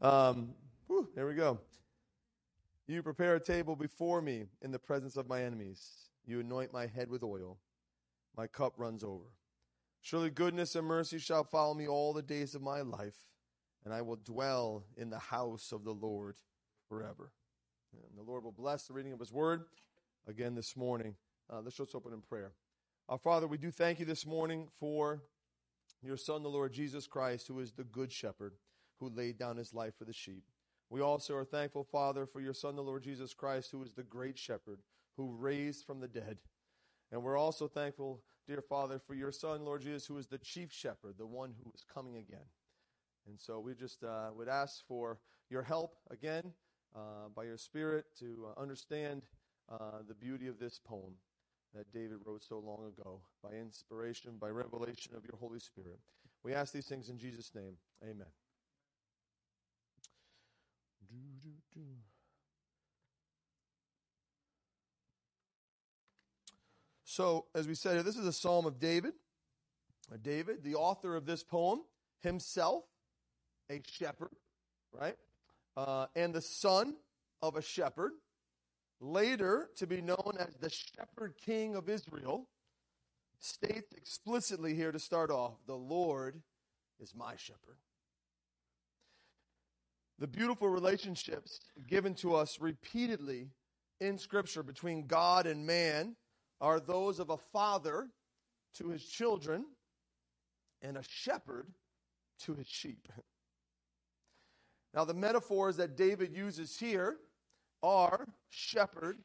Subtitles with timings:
[0.00, 0.54] Um,
[0.86, 1.58] whew, there we go.
[2.86, 6.10] You prepare a table before me in the presence of my enemies.
[6.24, 7.58] You anoint my head with oil.
[8.36, 9.32] My cup runs over.
[10.00, 13.16] Surely goodness and mercy shall follow me all the days of my life,
[13.84, 16.36] and I will dwell in the house of the Lord
[16.88, 17.32] forever.
[17.92, 19.64] And the Lord will bless the reading of his word
[20.26, 21.16] again this morning.
[21.52, 22.52] Uh, let's just open in prayer.
[23.08, 25.22] Our Father, we do thank you this morning for
[26.02, 28.52] your Son, the Lord Jesus Christ, who is the good shepherd
[28.98, 30.44] who laid down his life for the sheep.
[30.90, 34.02] We also are thankful, Father, for your Son, the Lord Jesus Christ, who is the
[34.02, 34.80] great shepherd
[35.16, 36.38] who raised from the dead.
[37.12, 40.72] And we're also thankful, dear Father, for your Son, Lord Jesus, who is the chief
[40.72, 42.46] shepherd, the one who is coming again.
[43.26, 45.18] And so we just uh, would ask for
[45.50, 46.52] your help again
[46.96, 49.22] uh, by your Spirit to uh, understand
[49.70, 51.14] uh, the beauty of this poem
[51.74, 55.98] that David wrote so long ago by inspiration, by revelation of your Holy Spirit.
[56.42, 57.76] We ask these things in Jesus' name.
[58.02, 58.28] Amen.
[67.04, 69.14] So, as we said, this is a psalm of David.
[70.22, 71.80] David, the author of this poem,
[72.20, 72.84] himself
[73.70, 74.30] a shepherd,
[74.92, 75.16] right?
[75.76, 76.94] Uh, and the son
[77.42, 78.12] of a shepherd,
[79.00, 82.48] later to be known as the shepherd king of Israel,
[83.40, 86.40] states explicitly here to start off the Lord
[87.00, 87.78] is my shepherd.
[90.18, 93.50] The beautiful relationships given to us repeatedly
[94.00, 96.16] in Scripture between God and man
[96.60, 98.08] are those of a father
[98.74, 99.64] to his children
[100.82, 101.68] and a shepherd
[102.40, 103.08] to his sheep.
[104.94, 107.18] Now, the metaphors that David uses here
[107.82, 109.18] are shepherd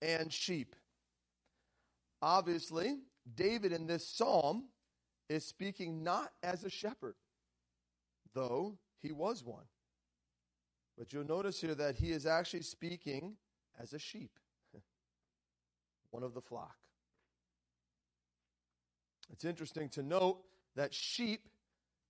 [0.00, 0.76] and sheep.
[2.22, 2.98] Obviously,
[3.34, 4.68] David in this psalm
[5.28, 7.16] is speaking not as a shepherd,
[8.34, 9.64] though he was one.
[10.96, 13.34] But you'll notice here that he is actually speaking
[13.80, 14.38] as a sheep,
[16.10, 16.76] one of the flock.
[19.30, 20.38] It's interesting to note
[20.76, 21.48] that sheep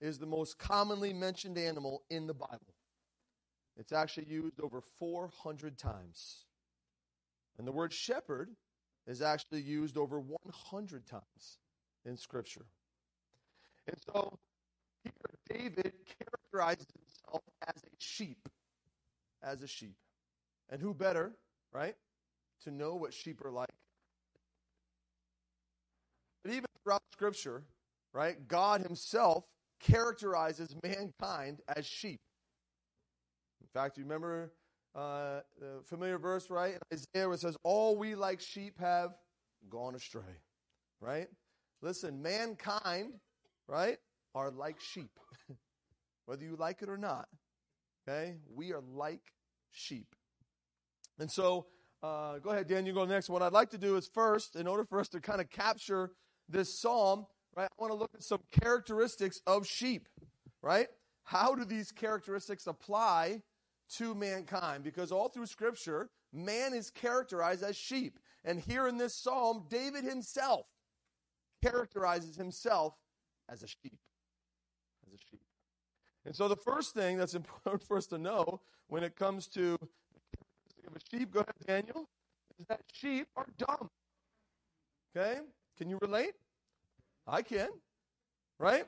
[0.00, 2.74] is the most commonly mentioned animal in the Bible.
[3.76, 6.44] It's actually used over 400 times.
[7.58, 8.50] And the word shepherd
[9.06, 11.58] is actually used over 100 times
[12.04, 12.66] in Scripture.
[13.86, 14.38] And so
[15.02, 15.12] here
[15.48, 18.48] David characterizes himself as a sheep.
[19.46, 19.94] As a sheep.
[20.70, 21.32] And who better,
[21.72, 21.94] right,
[22.64, 23.70] to know what sheep are like?
[26.42, 27.62] But even throughout Scripture,
[28.12, 29.44] right, God Himself
[29.80, 32.20] characterizes mankind as sheep.
[33.60, 34.52] In fact, you remember
[34.96, 36.76] uh, the familiar verse, right?
[36.92, 39.12] Isaiah, it says, All we like sheep have
[39.70, 40.22] gone astray,
[41.00, 41.28] right?
[41.82, 43.12] Listen, mankind,
[43.68, 43.98] right,
[44.34, 45.20] are like sheep,
[46.26, 47.28] whether you like it or not.
[48.08, 48.36] Okay?
[48.54, 49.32] We are like
[49.76, 50.14] sheep.
[51.18, 51.66] And so,
[52.02, 53.28] uh, go ahead, Dan, you go next.
[53.28, 56.12] What I'd like to do is first, in order for us to kind of capture
[56.48, 57.26] this psalm,
[57.56, 60.08] right, I want to look at some characteristics of sheep,
[60.62, 60.88] right?
[61.24, 63.42] How do these characteristics apply
[63.96, 64.84] to mankind?
[64.84, 68.18] Because all through Scripture, man is characterized as sheep.
[68.44, 70.66] And here in this psalm, David himself
[71.64, 72.94] characterizes himself
[73.48, 73.98] as a sheep.
[76.26, 79.78] And so the first thing that's important for us to know when it comes to
[80.94, 82.08] a sheep, go ahead, Daniel,
[82.58, 83.90] is that sheep are dumb.
[85.16, 85.38] Okay?
[85.78, 86.32] Can you relate?
[87.26, 87.68] I can.
[88.58, 88.84] Right?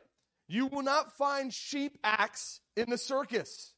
[0.48, 3.74] You will not find sheep acts in the circus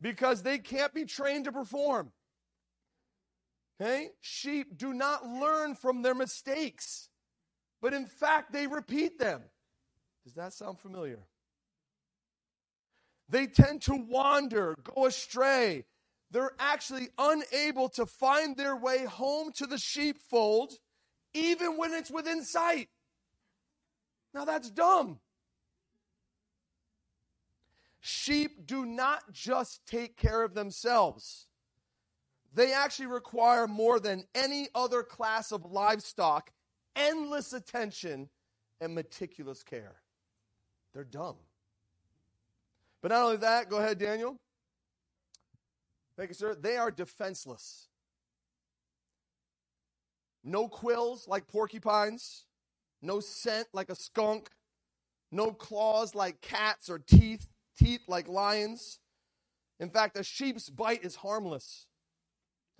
[0.00, 2.12] because they can't be trained to perform.
[3.80, 4.10] Okay?
[4.20, 7.08] Sheep do not learn from their mistakes,
[7.80, 9.42] but in fact, they repeat them.
[10.24, 11.20] Does that sound familiar?
[13.28, 15.84] They tend to wander, go astray.
[16.30, 20.72] They're actually unable to find their way home to the sheepfold,
[21.34, 22.88] even when it's within sight.
[24.34, 25.20] Now, that's dumb.
[28.00, 31.46] Sheep do not just take care of themselves,
[32.54, 36.50] they actually require more than any other class of livestock
[36.96, 38.28] endless attention
[38.80, 39.96] and meticulous care.
[40.92, 41.36] They're dumb.
[43.02, 44.38] But not only that, go ahead, Daniel.
[46.16, 46.54] Thank you, sir.
[46.54, 47.88] They are defenseless.
[50.42, 52.46] No quills like porcupines,
[53.02, 54.50] no scent like a skunk,
[55.30, 57.48] no claws like cats or teeth,
[57.78, 58.98] teeth like lions.
[59.78, 61.86] In fact, a sheep's bite is harmless.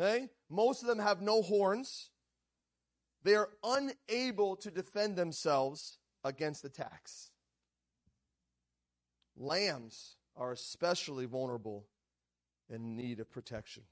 [0.00, 0.29] Okay?
[0.50, 2.11] Most of them have no horns.
[3.23, 7.31] They are unable to defend themselves against attacks.
[9.38, 11.87] Lambs are especially vulnerable
[12.69, 13.85] and need of protection.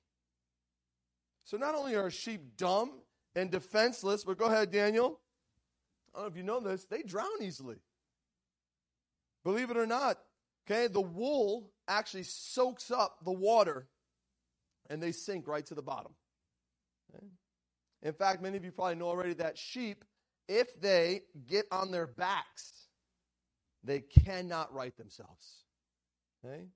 [1.44, 3.00] So not only are sheep dumb
[3.34, 5.20] and defenseless, but go ahead, Daniel.
[6.14, 7.76] I don't know if you know this, they drown easily.
[9.44, 10.19] Believe it or not,
[10.69, 13.87] okay, the wool actually soaks up the water
[14.90, 16.12] and they sink right to the bottom.
[17.14, 17.26] Okay?
[18.02, 20.04] In fact, many of you probably know already that sheep,
[20.48, 22.85] if they get on their backs,
[23.86, 25.64] they cannot right themselves.
[26.44, 26.66] Okay?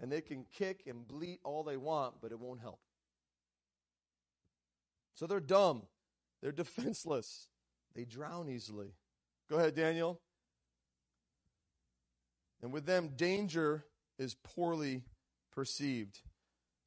[0.00, 2.80] And they can kick and bleat all they want, but it won't help.
[5.14, 5.82] So they're dumb.
[6.42, 7.48] They're defenseless.
[7.94, 8.94] They drown easily.
[9.48, 10.20] Go ahead, Daniel.
[12.62, 13.84] And with them, danger
[14.18, 15.02] is poorly
[15.52, 16.20] perceived.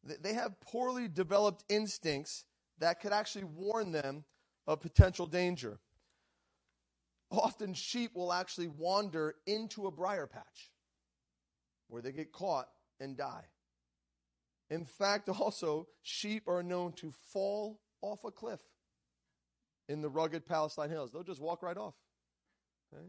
[0.04, 2.46] They have poorly developed instincts
[2.80, 4.24] that could actually warn them
[4.66, 5.80] of potential danger.
[7.30, 10.72] Often, sheep will actually wander into a briar patch
[11.90, 12.68] where they get caught
[13.00, 13.46] and die.
[14.70, 18.62] In fact, also, sheep are known to fall off a cliff
[19.90, 21.12] in the rugged Palestine hills.
[21.12, 21.96] They'll just walk right off.
[22.94, 23.06] Okay?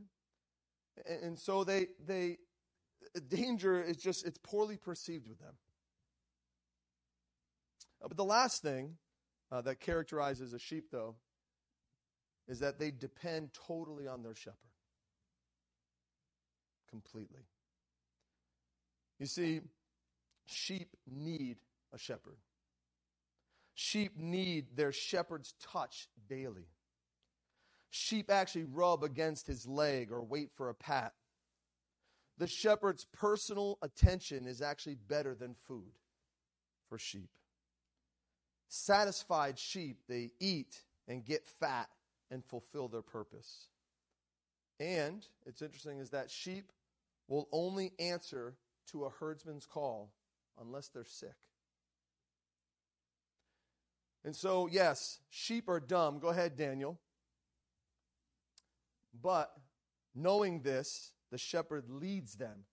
[1.06, 2.38] And, and so they, they,
[3.29, 5.55] danger is just, it's poorly perceived with them.
[8.03, 8.97] Uh, but the last thing
[9.50, 11.17] uh, that characterizes a sheep, though,
[12.49, 14.56] is that they depend totally on their shepherd.
[16.91, 17.43] Completely.
[19.19, 19.61] You see,
[20.47, 21.59] sheep need
[21.93, 22.39] a shepherd.
[23.75, 26.69] Sheep need their shepherd's touch daily.
[27.91, 31.12] Sheep actually rub against his leg or wait for a pat.
[32.39, 35.93] The shepherd's personal attention is actually better than food
[36.89, 37.31] for sheep.
[38.69, 41.89] Satisfied sheep, they eat and get fat
[42.31, 43.69] and fulfill their purpose.
[44.81, 46.73] And it's interesting is that sheep
[47.27, 48.57] will only answer
[48.93, 50.13] to a herdsman's call
[50.61, 51.35] unless they're sick.
[54.25, 56.19] And so, yes, sheep are dumb.
[56.19, 56.99] Go ahead, Daniel.
[59.21, 59.51] But
[60.15, 62.65] knowing this, the shepherd leads them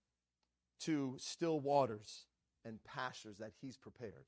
[0.82, 2.26] to still waters
[2.64, 4.26] and pastures that he's prepared.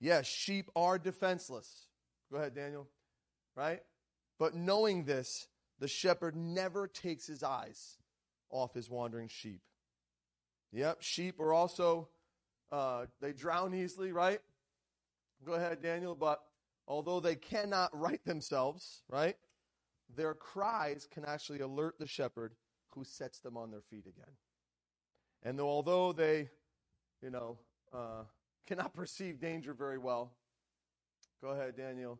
[0.00, 1.86] Yes, sheep are defenseless.
[2.30, 2.88] Go ahead, Daniel.
[3.54, 3.82] Right?
[4.38, 5.48] But knowing this,
[5.78, 7.96] the shepherd never takes his eyes
[8.50, 9.62] off his wandering sheep.
[10.72, 12.08] Yep, sheep are also,
[12.70, 14.40] uh, they drown easily, right?
[15.44, 16.14] Go ahead, Daniel.
[16.14, 16.40] But
[16.86, 19.36] although they cannot right themselves, right?
[20.14, 22.54] Their cries can actually alert the shepherd
[22.90, 24.34] who sets them on their feet again.
[25.42, 26.48] And though, although they,
[27.22, 27.58] you know,
[27.92, 28.24] uh,
[28.66, 30.32] cannot perceive danger very well,
[31.42, 32.18] go ahead, Daniel.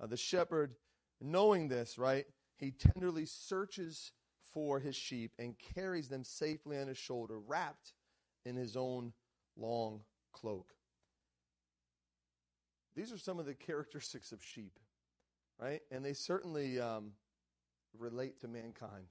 [0.00, 0.74] Uh, the shepherd,
[1.22, 2.26] knowing this, right,
[2.56, 4.12] he tenderly searches
[4.52, 7.94] for his sheep and carries them safely on his shoulder, wrapped
[8.44, 9.12] in his own
[9.56, 10.00] long
[10.32, 10.74] cloak.
[12.94, 14.78] These are some of the characteristics of sheep,
[15.58, 15.80] right?
[15.90, 17.12] And they certainly um,
[17.98, 19.06] relate to mankind,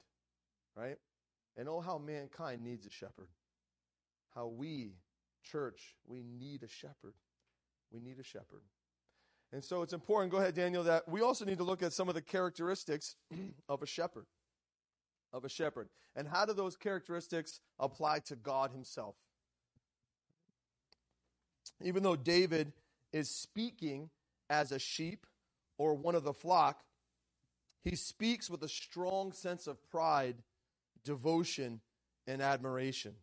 [0.76, 0.98] right?
[1.58, 3.30] And oh, how mankind needs a shepherd.
[4.36, 4.94] How we,
[5.44, 7.16] church, we need a shepherd.
[7.92, 8.62] We need a shepherd.
[9.54, 12.08] And so it's important, go ahead, Daniel, that we also need to look at some
[12.08, 13.16] of the characteristics
[13.70, 14.26] of a shepherd.
[15.34, 15.90] Of a shepherd.
[16.16, 19.16] And how do those characteristics apply to God Himself?
[21.84, 22.74] Even though David
[23.12, 24.10] is speaking
[24.50, 25.26] as a sheep
[25.78, 26.84] or one of the flock,
[27.84, 30.36] he speaks with a strong sense of pride,
[31.04, 31.82] devotion,
[32.28, 33.16] and admiration.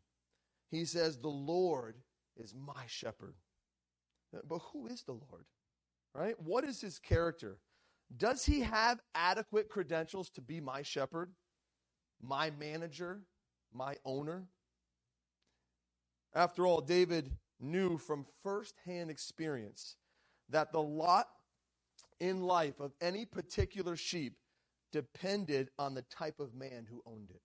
[0.71, 1.95] He says, The Lord
[2.37, 3.35] is my shepherd.
[4.47, 5.45] But who is the Lord?
[6.19, 6.35] Right?
[6.41, 7.59] What is his character?
[8.17, 11.31] Does he have adequate credentials to be my shepherd,
[12.21, 13.21] my manager,
[13.73, 14.49] my owner?
[16.35, 19.97] After all, David knew from firsthand experience
[20.49, 21.29] that the lot
[22.19, 24.39] in life of any particular sheep
[24.91, 27.43] depended on the type of man who owned it.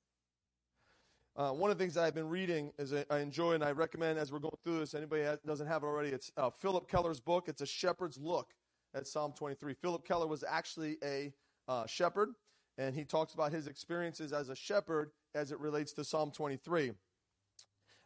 [1.35, 4.31] Uh, one of the things I've been reading is I enjoy and I recommend as
[4.31, 4.95] we're going through this.
[4.95, 6.09] Anybody has, doesn't have it already?
[6.09, 7.45] It's uh, Phillip Keller's book.
[7.47, 8.53] It's a shepherd's look
[8.95, 9.73] at Psalm 23.
[9.73, 11.33] Phillip Keller was actually a
[11.67, 12.29] uh, shepherd,
[12.77, 16.91] and he talks about his experiences as a shepherd as it relates to Psalm 23.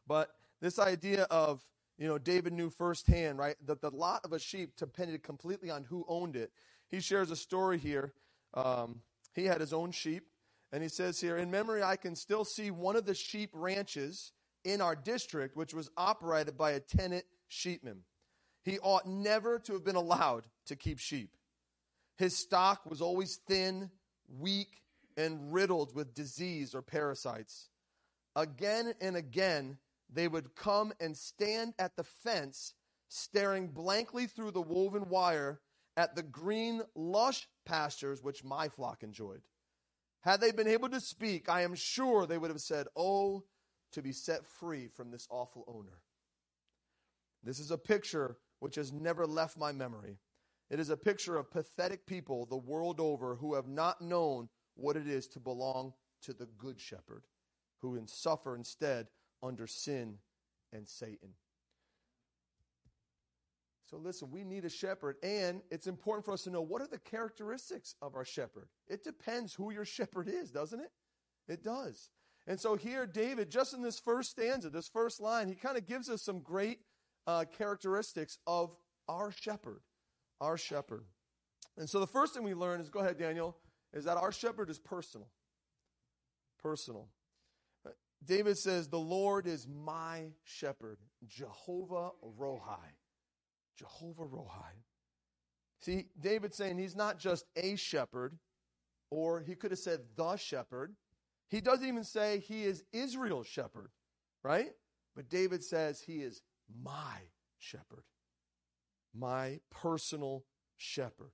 [0.08, 0.30] But
[0.62, 1.64] this idea of
[1.98, 5.84] you know, David knew firsthand, right, that the lot of a sheep depended completely on
[5.84, 6.52] who owned it.
[6.90, 8.14] He shares a story here.
[8.54, 9.02] Um,
[9.34, 10.28] he had his own sheep,
[10.72, 14.32] and he says here, in memory, I can still see one of the sheep ranches
[14.64, 18.00] in our district, which was operated by a tenant sheepman.
[18.68, 21.30] He ought never to have been allowed to keep sheep.
[22.18, 23.90] His stock was always thin,
[24.28, 24.82] weak,
[25.16, 27.70] and riddled with disease or parasites.
[28.36, 29.78] Again and again,
[30.14, 32.74] they would come and stand at the fence,
[33.08, 35.62] staring blankly through the woven wire
[35.96, 39.44] at the green, lush pastures which my flock enjoyed.
[40.20, 43.46] Had they been able to speak, I am sure they would have said, Oh,
[43.94, 46.02] to be set free from this awful owner.
[47.46, 50.18] This is a picture which has never left my memory.
[50.70, 54.98] It is a picture of pathetic people the world over who have not known what
[54.98, 57.24] it is to belong to the good shepherd,
[57.82, 59.08] who suffer instead
[59.42, 60.18] under sin
[60.74, 61.30] and Satan.
[63.90, 66.88] So listen, we need a shepherd, and it's important for us to know what are
[66.88, 68.68] the characteristics of our shepherd.
[68.90, 70.92] It depends who your shepherd is, doesn't it?
[71.48, 72.10] It does.
[72.48, 75.86] And so here, David, just in this first stanza, this first line, he kind of
[75.86, 76.80] gives us some great
[77.28, 78.76] uh, characteristics of
[79.08, 79.82] our shepherd.
[80.42, 81.06] Our shepherd.
[81.78, 83.58] And so the first thing we learn is go ahead, Daniel,
[83.94, 85.28] is that our shepherd is personal.
[86.62, 87.10] Personal.
[87.86, 87.92] Uh,
[88.26, 92.80] David says, The Lord is my shepherd, Jehovah Rohi.
[93.78, 94.74] Jehovah Rohi.
[95.82, 98.38] See, David saying he's not just a shepherd,
[99.12, 100.96] or he could have said the shepherd.
[101.50, 103.92] He doesn't even say he is Israel's shepherd,
[104.44, 104.72] right?
[105.16, 106.42] But David says he is
[106.84, 108.04] my shepherd,
[109.14, 110.44] my personal
[110.76, 111.32] shepherd.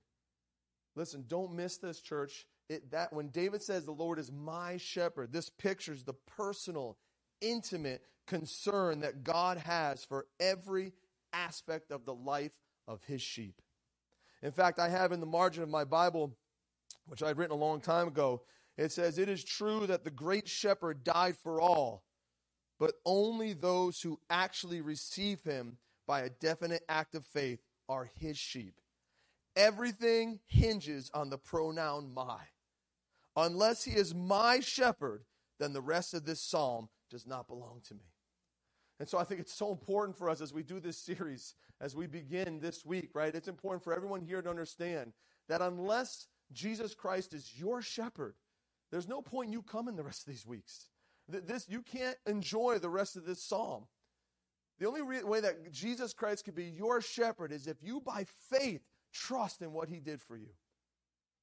[0.96, 2.46] Listen, don't miss this, church.
[2.68, 6.96] It, that when David says the Lord is my shepherd, this pictures the personal,
[7.40, 10.92] intimate concern that God has for every
[11.32, 13.60] aspect of the life of his sheep.
[14.42, 16.36] In fact, I have in the margin of my Bible,
[17.06, 18.42] which I'd written a long time ago,
[18.76, 22.03] it says, It is true that the great shepherd died for all,
[22.84, 28.36] but only those who actually receive him by a definite act of faith are his
[28.36, 28.78] sheep.
[29.56, 32.40] Everything hinges on the pronoun my.
[33.36, 35.24] Unless he is my shepherd,
[35.58, 38.12] then the rest of this psalm does not belong to me.
[39.00, 41.96] And so I think it's so important for us as we do this series, as
[41.96, 43.34] we begin this week, right?
[43.34, 45.14] It's important for everyone here to understand
[45.48, 48.34] that unless Jesus Christ is your shepherd,
[48.90, 50.90] there's no point in you coming the rest of these weeks.
[51.28, 53.86] This you can't enjoy the rest of this psalm.
[54.78, 58.26] The only re- way that Jesus Christ could be your shepherd is if you by
[58.50, 60.50] faith trust in what he did for you.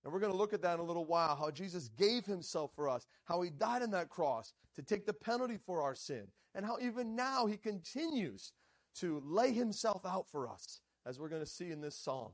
[0.03, 2.71] And we're going to look at that in a little while how Jesus gave himself
[2.75, 6.27] for us, how he died on that cross to take the penalty for our sin,
[6.55, 8.51] and how even now he continues
[8.95, 12.31] to lay himself out for us, as we're going to see in this psalm.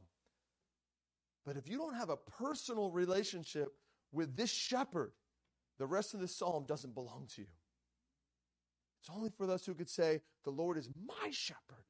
[1.45, 3.69] But if you don't have a personal relationship
[4.11, 5.11] with this shepherd,
[5.77, 7.47] the rest of the psalm doesn't belong to you.
[9.01, 11.85] It's only for those who could say, The Lord is my shepherd.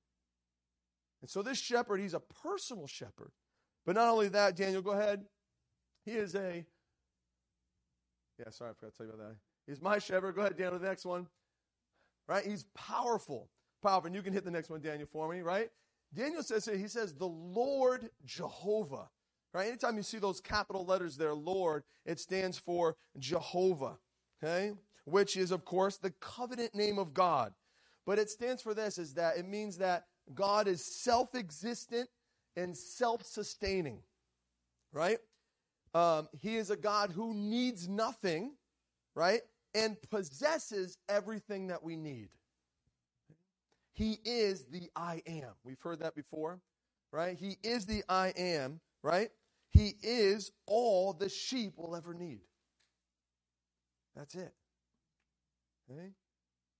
[1.21, 3.31] And so this shepherd, he's a personal shepherd.
[3.85, 5.25] But not only that, Daniel, go ahead.
[6.05, 6.65] He is a,
[8.37, 9.35] yeah, sorry, I forgot to tell you about that.
[9.65, 10.35] He's my shepherd.
[10.35, 11.27] Go ahead, Daniel, the next one.
[12.27, 12.45] Right?
[12.45, 13.49] He's powerful.
[13.81, 14.07] Powerful.
[14.07, 15.69] And you can hit the next one, Daniel, for me, right?
[16.13, 19.09] Daniel says he says, the Lord Jehovah.
[19.57, 19.69] Right?
[19.69, 23.97] Anytime you see those capital letters there, Lord, it stands for Jehovah.
[24.43, 24.73] Okay?
[25.05, 27.53] Which is, of course, the covenant name of God.
[28.05, 30.03] But it stands for this, is that it means that
[30.35, 32.07] God is self existent
[32.55, 34.01] and self sustaining.
[34.93, 35.17] Right?
[35.95, 38.51] Um, he is a God who needs nothing,
[39.15, 39.41] right?
[39.73, 42.29] And possesses everything that we need.
[43.91, 45.53] He is the I am.
[45.63, 46.59] We've heard that before,
[47.11, 47.35] right?
[47.35, 49.31] He is the I am, right?
[49.69, 52.41] He is all the sheep will ever need.
[54.15, 54.53] That's it.
[55.91, 56.11] Okay?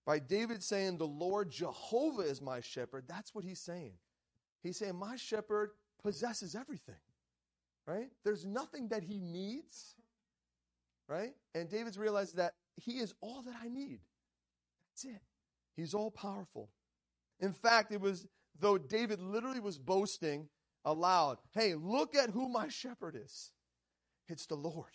[0.06, 3.94] By David saying, The Lord Jehovah is my shepherd, that's what he's saying.
[4.64, 6.96] He's saying, My shepherd possesses everything
[7.88, 8.10] right?
[8.24, 9.96] There's nothing that he needs,
[11.08, 11.34] right?
[11.56, 14.02] And David's realized that he is all that I need.
[14.92, 15.22] That's it.
[15.76, 16.70] He's all powerful.
[17.40, 18.28] In fact, it was
[18.60, 20.50] though David literally was boasting
[20.88, 23.52] aloud, hey, look at who my shepherd is.
[24.28, 24.92] It's the Lord.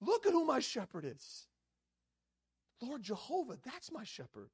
[0.00, 1.46] Look at who my shepherd is.
[2.80, 4.50] Lord Jehovah, that's my shepherd.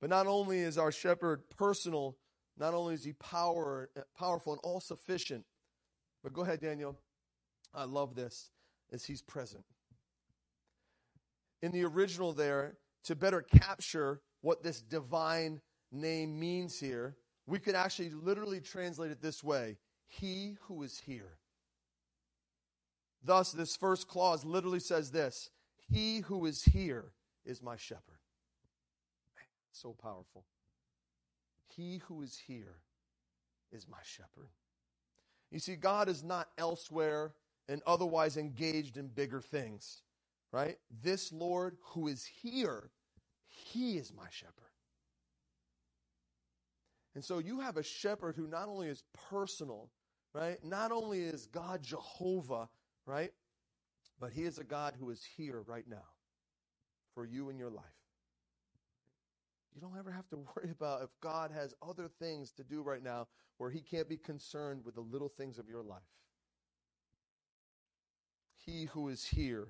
[0.00, 2.16] But not only is our shepherd personal
[2.58, 5.44] not only is he power, powerful and all sufficient,
[6.22, 6.98] but go ahead, Daniel.
[7.74, 8.50] I love this,
[8.90, 9.64] is he's present.
[11.62, 15.60] In the original there, to better capture what this divine
[15.90, 19.76] name means here, we could actually literally translate it this way
[20.08, 21.38] He who is here.
[23.24, 25.50] Thus, this first clause literally says this
[25.90, 27.12] He who is here
[27.44, 28.18] is my shepherd.
[29.72, 30.44] So powerful.
[31.76, 32.76] He who is here
[33.72, 34.50] is my shepherd.
[35.50, 37.32] You see, God is not elsewhere
[37.68, 40.02] and otherwise engaged in bigger things,
[40.52, 40.78] right?
[41.02, 42.90] This Lord who is here,
[43.48, 44.71] he is my shepherd.
[47.14, 49.90] And so you have a shepherd who not only is personal,
[50.32, 50.62] right?
[50.64, 52.68] Not only is God Jehovah,
[53.06, 53.32] right?
[54.18, 56.04] But he is a God who is here right now
[57.14, 57.84] for you in your life.
[59.74, 63.02] You don't ever have to worry about if God has other things to do right
[63.02, 63.28] now
[63.58, 66.00] where he can't be concerned with the little things of your life.
[68.56, 69.68] He who is here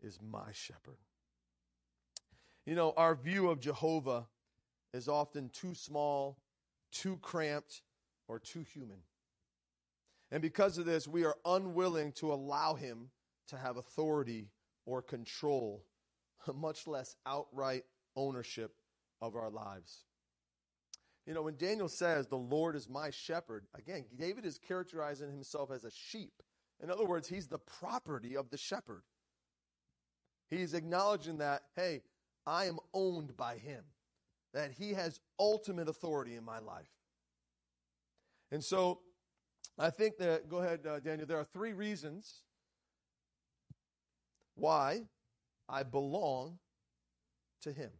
[0.00, 0.98] is my shepherd.
[2.64, 4.26] You know, our view of Jehovah
[4.92, 6.38] is often too small,
[6.92, 7.82] too cramped,
[8.28, 8.98] or too human.
[10.30, 13.10] And because of this, we are unwilling to allow him
[13.48, 14.50] to have authority
[14.84, 15.84] or control,
[16.54, 17.84] much less outright
[18.16, 18.76] ownership
[19.20, 20.04] of our lives.
[21.26, 25.70] You know, when Daniel says, The Lord is my shepherd, again, David is characterizing himself
[25.70, 26.42] as a sheep.
[26.82, 29.02] In other words, he's the property of the shepherd.
[30.48, 32.02] He's acknowledging that, hey,
[32.46, 33.84] I am owned by him,
[34.54, 36.90] that he has ultimate authority in my life.
[38.50, 39.00] And so
[39.78, 42.42] I think that, go ahead, uh, Daniel, there are three reasons
[44.54, 45.02] why
[45.68, 46.58] I belong
[47.62, 47.90] to him,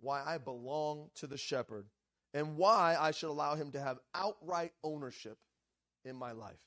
[0.00, 1.86] why I belong to the shepherd,
[2.32, 5.38] and why I should allow him to have outright ownership
[6.04, 6.60] in my life.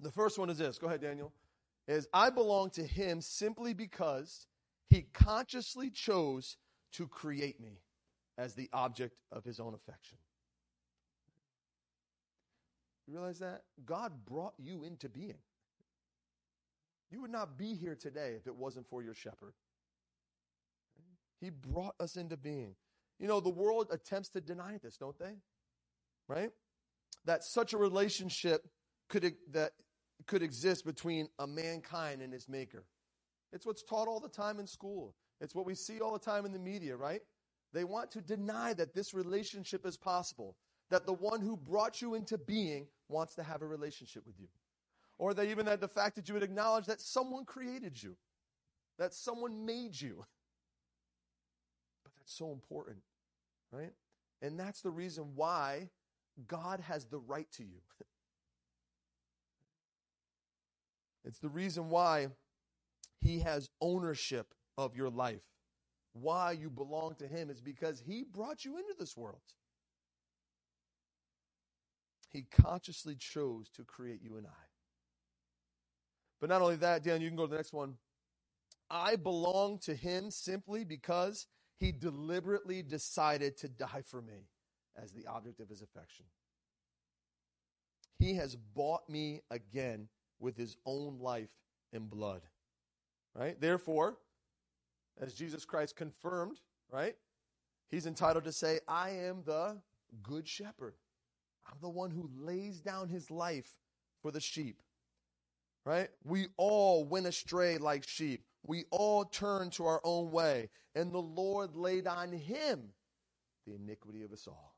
[0.00, 0.78] The first one is this.
[0.78, 1.32] Go ahead, Daniel.
[1.88, 4.46] Is I belong to him simply because
[4.88, 6.56] he consciously chose
[6.92, 7.80] to create me
[8.38, 10.18] as the object of his own affection.
[13.06, 13.62] You realize that?
[13.84, 15.38] God brought you into being.
[17.10, 19.52] You would not be here today if it wasn't for your shepherd.
[21.40, 22.74] He brought us into being.
[23.18, 25.34] You know, the world attempts to deny this, don't they?
[26.28, 26.50] Right?
[27.24, 28.62] That such a relationship
[29.08, 29.72] could that
[30.26, 32.84] could exist between a mankind and his maker.
[33.52, 35.14] It's what's taught all the time in school.
[35.42, 37.20] It's what we see all the time in the media, right?
[37.72, 40.56] They want to deny that this relationship is possible,
[40.88, 44.46] that the one who brought you into being wants to have a relationship with you.
[45.18, 48.16] Or that even that the fact that you would acknowledge that someone created you,
[48.98, 50.24] that someone made you.
[52.04, 52.98] But that's so important,
[53.72, 53.92] right?
[54.40, 55.90] And that's the reason why
[56.46, 57.80] God has the right to you.
[61.24, 62.30] It's the reason why
[63.20, 65.42] he has ownership of your life.
[66.14, 69.40] Why you belong to him is because he brought you into this world.
[72.28, 74.64] He consciously chose to create you and I.
[76.40, 77.94] But not only that, Dan, you can go to the next one.
[78.90, 81.46] I belong to him simply because
[81.78, 84.48] he deliberately decided to die for me
[85.00, 86.26] as the object of his affection.
[88.18, 90.08] He has bought me again
[90.38, 91.50] with his own life
[91.92, 92.42] and blood.
[93.34, 93.58] Right?
[93.60, 94.18] Therefore,
[95.20, 97.14] as Jesus Christ confirmed, right?
[97.90, 99.76] He's entitled to say, I am the
[100.22, 100.94] good shepherd.
[101.66, 103.78] I'm the one who lays down his life
[104.20, 104.82] for the sheep.
[105.84, 106.08] Right?
[106.24, 108.44] We all went astray like sheep.
[108.64, 112.90] We all turned to our own way, and the Lord laid on him
[113.66, 114.76] the iniquity of us all.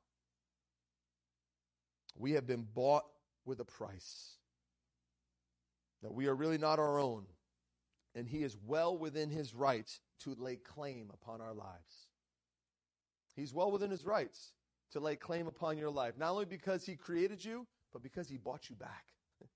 [2.16, 3.04] We have been bought
[3.44, 4.36] with a price
[6.02, 7.24] that we are really not our own,
[8.14, 12.08] and He is well within His rights to lay claim upon our lives.
[13.34, 14.52] He's well within His rights
[14.92, 18.36] to lay claim upon your life, not only because He created you, but because He
[18.36, 19.04] bought you back.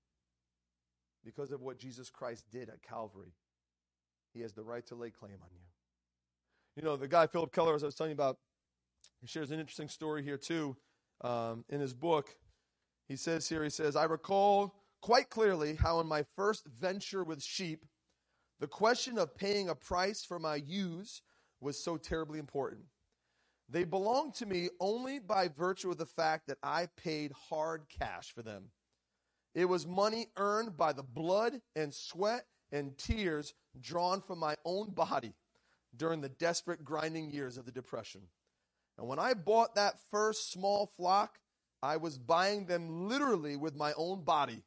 [1.23, 3.33] because of what Jesus Christ did at Calvary,
[4.33, 5.65] He has the right to lay claim on you.
[6.75, 8.37] You know, the guy Phillip Keller, as I was telling you about,
[9.19, 10.77] he shares an interesting story here too
[11.21, 12.35] um, in his book.
[13.07, 17.43] He says here, he says, I recall quite clearly how, in my first venture with
[17.43, 17.85] sheep,
[18.59, 21.21] the question of paying a price for my use
[21.61, 22.81] was so terribly important.
[23.69, 28.33] They belonged to me only by virtue of the fact that I paid hard cash
[28.33, 28.71] for them.
[29.53, 34.91] It was money earned by the blood and sweat and tears drawn from my own
[34.91, 35.33] body
[35.95, 38.21] during the desperate grinding years of the Depression.
[38.97, 41.39] And when I bought that first small flock,
[41.81, 44.63] I was buying them literally with my own body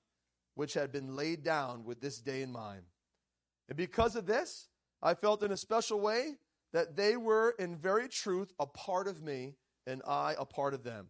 [0.55, 2.83] which had been laid down with this day in mind.
[3.73, 4.69] And because of this,
[5.03, 6.35] I felt in a special way
[6.75, 9.55] that they were in very truth a part of me
[9.87, 11.09] and I a part of them.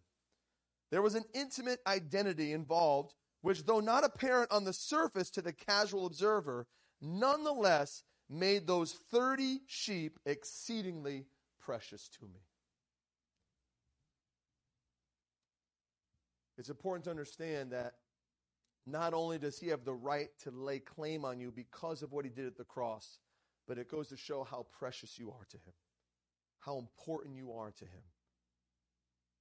[0.89, 5.51] There was an intimate identity involved, which, though not apparent on the surface to the
[5.51, 6.65] casual observer,
[7.01, 11.25] nonetheless made those 30 sheep exceedingly
[11.59, 12.39] precious to me.
[16.57, 17.95] It's important to understand that
[18.85, 22.25] not only does he have the right to lay claim on you because of what
[22.25, 23.19] he did at the cross,
[23.67, 25.73] but it goes to show how precious you are to him,
[26.59, 28.03] how important you are to him.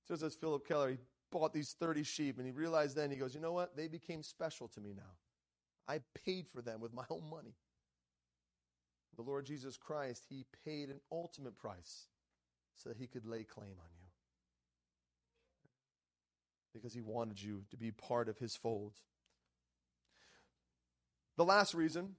[0.06, 0.98] So says Phillip Keller, he
[1.30, 3.76] bought these 30 sheep and he realized then, he goes, you know what?
[3.76, 5.16] They became special to me now.
[5.88, 7.54] I paid for them with my own money.
[9.16, 12.06] The Lord Jesus Christ, he paid an ultimate price
[12.76, 14.08] so that he could lay claim on you.
[16.72, 18.94] Because he wanted you to be part of his fold.
[21.36, 22.16] The last reason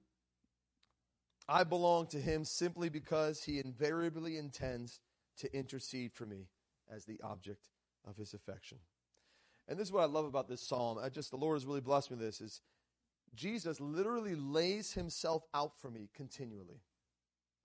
[1.47, 4.99] I belong to him simply because he invariably intends
[5.37, 6.47] to intercede for me
[6.91, 7.69] as the object
[8.07, 8.79] of his affection.
[9.67, 10.97] And this is what I love about this psalm.
[11.01, 12.61] I just the Lord has really blessed me with this is
[13.35, 16.81] Jesus literally lays himself out for me continually.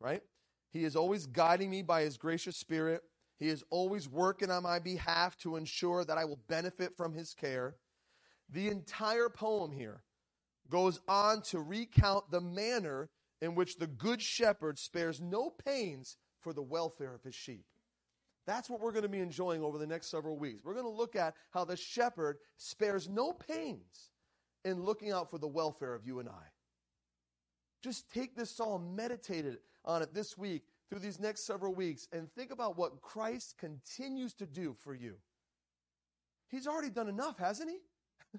[0.00, 0.22] Right?
[0.70, 3.02] He is always guiding me by his gracious spirit.
[3.38, 7.34] He is always working on my behalf to ensure that I will benefit from his
[7.34, 7.76] care.
[8.50, 10.02] The entire poem here
[10.70, 16.52] goes on to recount the manner in which the good shepherd spares no pains for
[16.52, 17.64] the welfare of his sheep.
[18.46, 20.62] That's what we're going to be enjoying over the next several weeks.
[20.64, 24.11] We're going to look at how the shepherd spares no pains
[24.64, 26.46] in looking out for the welfare of you and I.
[27.83, 29.44] Just take this psalm, meditate
[29.85, 34.35] on it this week, through these next several weeks, and think about what Christ continues
[34.35, 35.16] to do for you.
[36.48, 38.38] He's already done enough, hasn't he?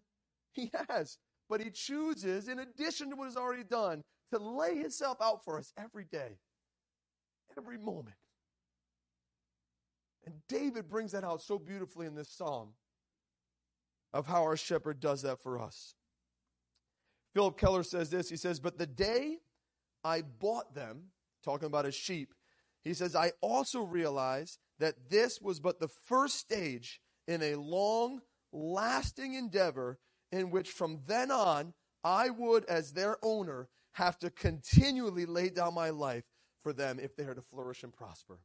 [0.52, 1.20] he has.
[1.50, 5.58] But he chooses, in addition to what he's already done, to lay himself out for
[5.58, 6.38] us every day,
[7.58, 8.16] every moment.
[10.26, 12.70] And David brings that out so beautifully in this psalm
[14.14, 15.96] of how our shepherd does that for us.
[17.34, 19.38] Phillip Keller says this He says, But the day
[20.04, 21.06] I bought them,
[21.44, 22.34] talking about his sheep,
[22.84, 28.22] he says, I also realized that this was but the first stage in a long,
[28.52, 30.00] lasting endeavor
[30.32, 35.74] in which from then on I would, as their owner, have to continually lay down
[35.74, 36.24] my life
[36.64, 38.40] for them if they are to flourish and prosper.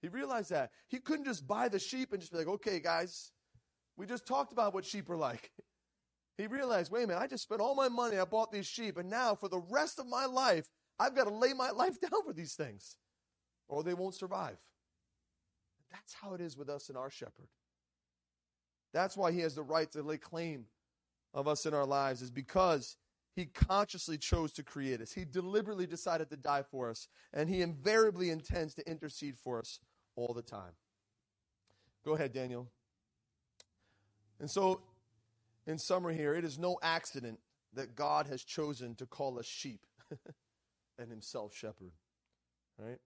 [0.00, 0.70] He realized that.
[0.88, 3.30] He couldn't just buy the sheep and just be like, okay, guys,
[3.96, 5.52] we just talked about what sheep are like.
[6.38, 8.96] He realized, wait a minute, I just spent all my money, I bought these sheep,
[8.96, 10.66] and now for the rest of my life,
[10.98, 12.96] I've got to lay my life down for these things,
[13.68, 14.56] or they won't survive.
[15.92, 17.48] That's how it is with us and our shepherd.
[18.94, 20.64] That's why he has the right to lay claim
[21.34, 22.96] of us in our lives, is because
[23.34, 25.12] he consciously chose to create us.
[25.12, 29.80] He deliberately decided to die for us, and he invariably intends to intercede for us
[30.16, 30.72] all the time.
[32.04, 32.68] Go ahead, Daniel.
[34.40, 34.82] And so,
[35.66, 37.38] in summary, here, it is no accident
[37.74, 39.86] that God has chosen to call us sheep
[40.98, 41.92] and himself shepherd.
[42.78, 42.98] Right?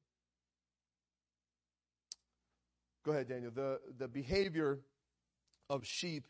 [3.05, 3.53] Go ahead, Daniel.
[3.55, 4.81] The, the behavior
[5.71, 6.27] of sheep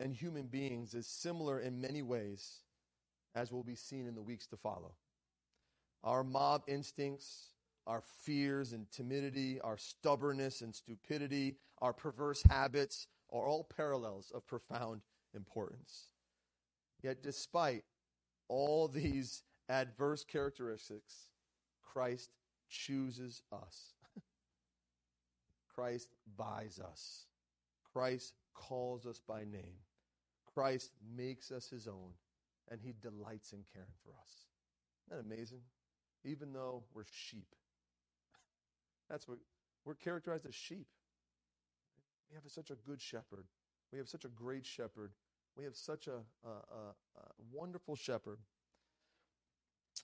[0.00, 2.60] and human beings is similar in many ways
[3.34, 4.94] as will be seen in the weeks to follow.
[6.02, 7.50] Our mob instincts,
[7.86, 14.46] our fears and timidity, our stubbornness and stupidity, our perverse habits are all parallels of
[14.46, 15.02] profound
[15.34, 16.10] importance.
[17.02, 17.84] Yet, despite
[18.48, 21.28] all these adverse characteristics,
[21.82, 22.30] Christ
[22.68, 23.94] chooses us.
[25.74, 27.26] Christ buys us.
[27.92, 29.85] Christ calls us by name.
[30.56, 32.12] Christ makes us his own
[32.70, 34.46] and he delights in caring for us.
[35.10, 35.60] Isn't that amazing?
[36.24, 37.54] Even though we're sheep.
[39.10, 39.38] That's what
[39.84, 40.86] we're characterized as sheep.
[42.30, 43.44] We have such a good shepherd.
[43.92, 45.12] We have such a great shepherd.
[45.58, 48.38] We have such a, a, a, a wonderful shepherd.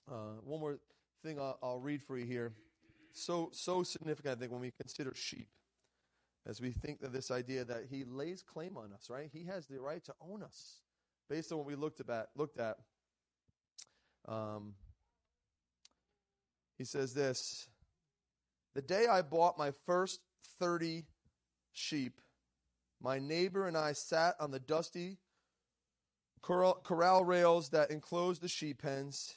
[0.09, 0.77] Uh, one more
[1.23, 2.53] thing I'll, I'll read for you here.
[3.11, 5.47] So, so significant, I think, when we consider sheep,
[6.45, 9.29] as we think of this idea that he lays claim on us, right?
[9.31, 10.81] He has the right to own us
[11.29, 12.77] based on what we looked at, looked at
[14.27, 14.73] um,
[16.77, 17.67] he says this
[18.73, 20.19] The day I bought my first
[20.59, 21.05] 30
[21.73, 22.21] sheep,
[23.01, 25.17] my neighbor and I sat on the dusty
[26.41, 29.35] corral, corral rails that enclosed the sheep pens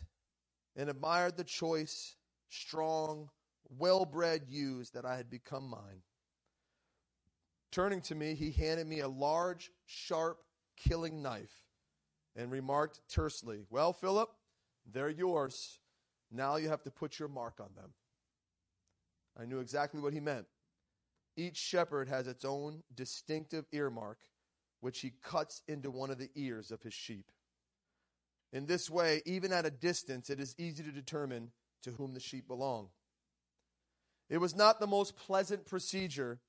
[0.77, 2.17] and admired the choice,
[2.49, 3.31] strong,
[3.69, 6.03] well bred ewes that I had become mine.
[7.71, 10.39] Turning to me, he handed me a large, sharp,
[10.77, 11.67] killing knife
[12.37, 14.31] and remarked tersely, Well, Phillip,
[14.91, 15.79] they're yours.
[16.31, 17.93] Now you have to put your mark on them.
[19.39, 20.47] I knew exactly what he meant.
[21.37, 24.19] Each shepherd has its own distinctive earmark,
[24.81, 27.31] which he cuts into one of the ears of his sheep.
[28.53, 31.51] In this way, even at a distance, it is easy to determine
[31.83, 32.89] to whom the sheep belong.
[34.29, 36.41] It was not the most pleasant procedure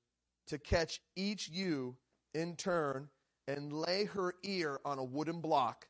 [0.48, 1.96] to catch each ewe
[2.34, 3.10] in turn
[3.48, 5.88] and lay her ear on a wooden block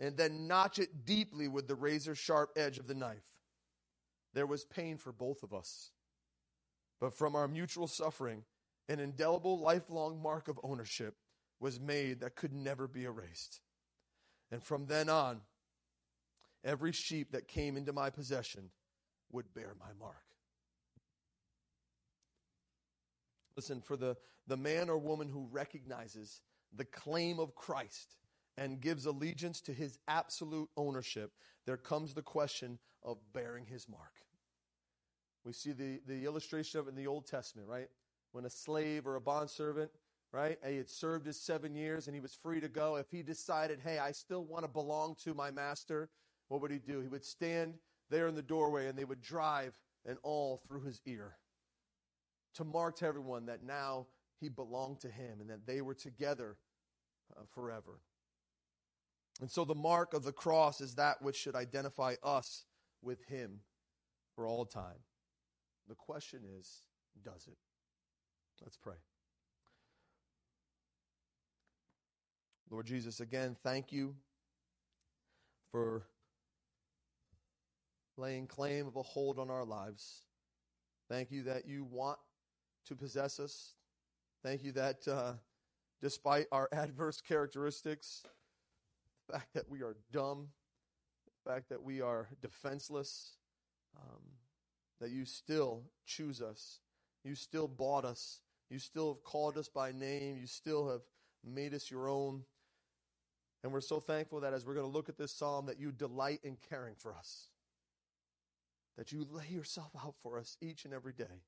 [0.00, 3.24] and then notch it deeply with the razor sharp edge of the knife.
[4.34, 5.90] There was pain for both of us.
[7.00, 8.44] But from our mutual suffering,
[8.88, 11.14] an indelible lifelong mark of ownership
[11.60, 13.60] was made that could never be erased.
[14.50, 15.40] And from then on,
[16.64, 18.70] every sheep that came into my possession
[19.32, 20.27] would bear my mark.
[23.58, 24.16] Listen, for the,
[24.46, 26.42] the man or woman who recognizes
[26.76, 28.14] the claim of Christ
[28.56, 31.32] and gives allegiance to his absolute ownership,
[31.66, 34.12] there comes the question of bearing his mark.
[35.44, 37.88] We see the, the illustration of it in the Old Testament, right?
[38.30, 39.90] When a slave or a bondservant,
[40.30, 42.94] right, he had served his seven years and he was free to go.
[42.94, 46.10] If he decided, hey, I still want to belong to my master,
[46.46, 47.00] what would he do?
[47.00, 47.74] He would stand
[48.08, 51.38] there in the doorway and they would drive an awl through his ear
[52.58, 54.06] to mark to everyone that now
[54.40, 56.56] he belonged to him and that they were together
[57.36, 58.00] uh, forever.
[59.40, 62.64] And so the mark of the cross is that which should identify us
[63.00, 63.60] with him
[64.34, 65.04] for all time.
[65.88, 66.82] The question is,
[67.24, 67.56] does it?
[68.60, 68.96] Let's pray.
[72.70, 74.16] Lord Jesus, again, thank you
[75.70, 76.02] for
[78.16, 80.22] laying claim of a hold on our lives.
[81.08, 82.18] Thank you that you want
[82.88, 83.74] to possess us.
[84.42, 85.34] Thank you that uh,
[86.00, 88.22] despite our adverse characteristics,
[89.26, 90.48] the fact that we are dumb,
[91.26, 93.32] the fact that we are defenseless,
[93.96, 94.22] um,
[95.00, 96.80] that you still choose us.
[97.24, 98.40] You still bought us.
[98.70, 100.38] You still have called us by name.
[100.40, 101.02] You still have
[101.44, 102.42] made us your own.
[103.62, 105.90] And we're so thankful that as we're going to look at this psalm, that you
[105.90, 107.48] delight in caring for us,
[108.96, 111.42] that you lay yourself out for us each and every day.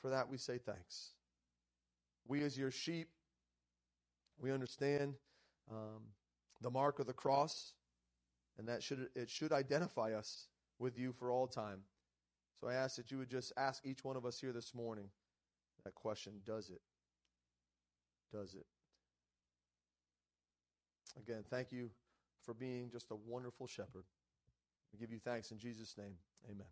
[0.00, 1.12] For that, we say thanks.
[2.26, 3.08] We, as your sheep,
[4.40, 5.14] we understand
[5.70, 6.02] um,
[6.60, 7.72] the mark of the cross,
[8.58, 11.80] and that should it should identify us with you for all time.
[12.60, 15.10] So I ask that you would just ask each one of us here this morning
[15.84, 16.80] that question Does it?
[18.32, 18.66] Does it?
[21.18, 21.90] Again, thank you
[22.44, 24.04] for being just a wonderful shepherd.
[24.92, 26.14] We give you thanks in Jesus' name.
[26.50, 26.66] Amen.